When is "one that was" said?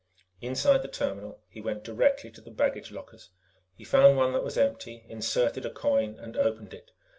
4.17-4.57